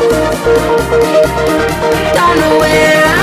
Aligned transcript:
Don't 0.00 0.08
know 2.40 2.58
where 2.58 3.04
I'm 3.04 3.20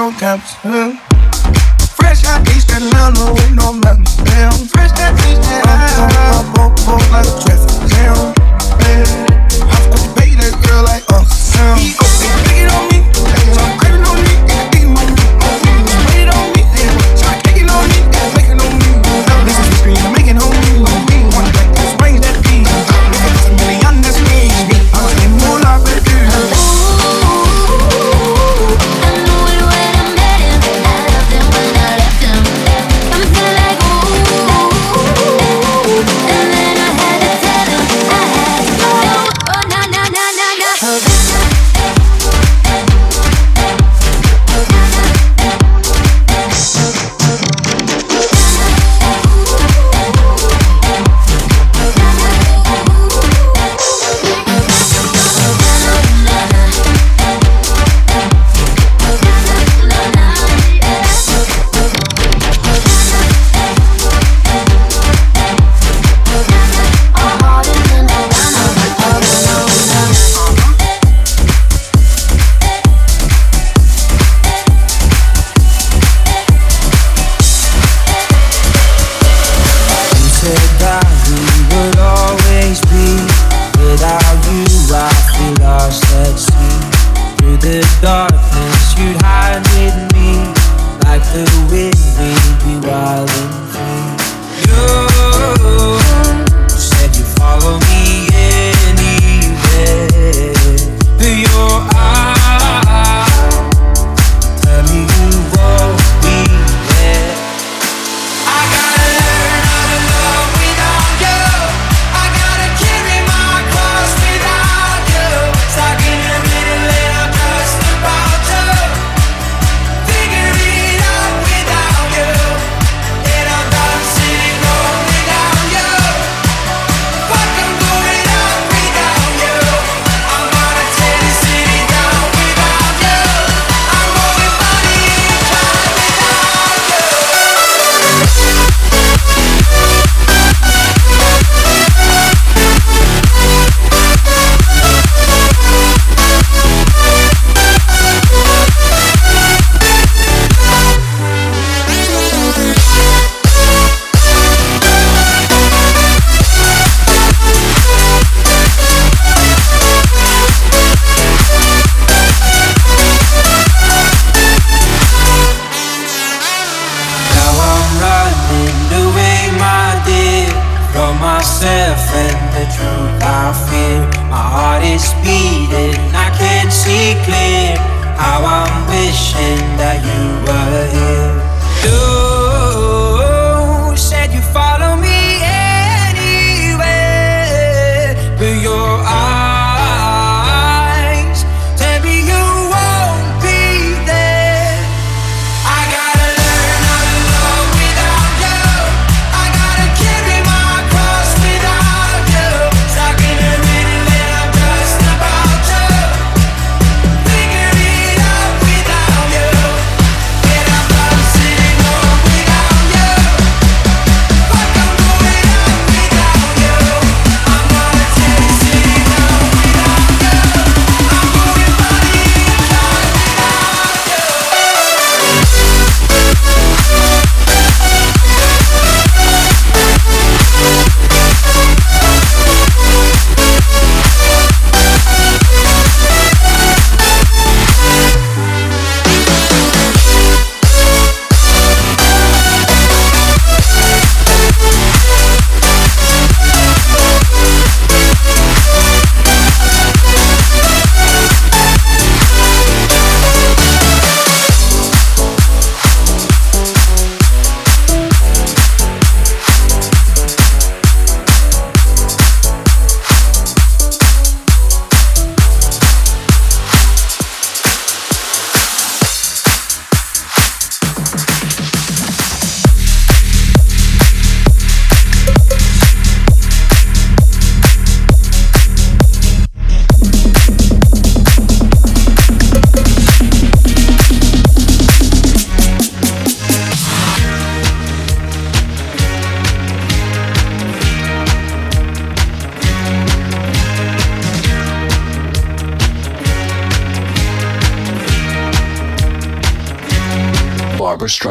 graduated 0.00 0.16
fresh 0.18 0.69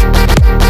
Thank 0.00 0.62
you. 0.64 0.69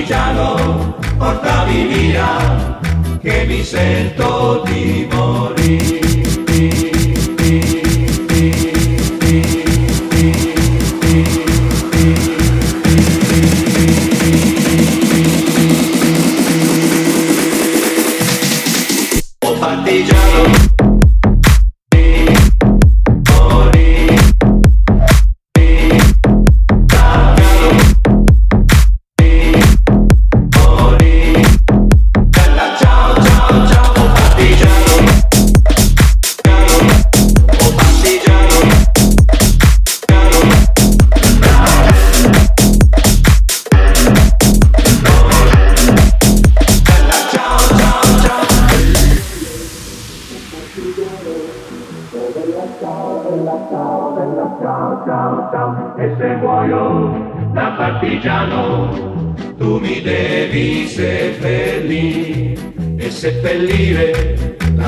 partigiano, 0.00 0.96
portami 1.18 1.86
via, 1.86 2.78
che 3.20 3.44
mi 3.46 3.62
sento 3.62 4.62
di 4.64 5.06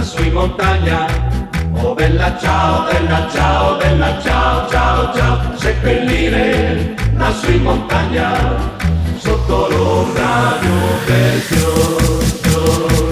passo 0.03 0.21
in 0.23 0.33
montagna. 0.33 1.07
Oh 1.75 1.95
bella 1.95 2.37
ciao, 2.41 2.91
bella 2.91 3.29
ciao, 3.31 3.77
bella 3.77 4.21
ciao, 4.21 4.69
ciao, 4.69 5.15
ciao, 5.15 5.57
seppellire 5.57 6.95
lassù 7.17 7.51
in 7.53 7.63
montagna, 7.63 8.57
sotto 9.19 9.69
l'ombra 9.69 10.59
di 10.61 10.67
un 10.67 11.05
bel 11.07 11.41
fior. 11.41 13.12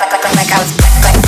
like 0.00 0.12
like 0.12 0.34
like 0.36 0.52
I 0.52 0.58
was. 0.62 0.76
like, 0.78 1.16
like. 1.16 1.27